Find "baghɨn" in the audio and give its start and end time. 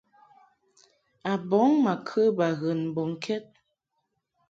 2.37-2.79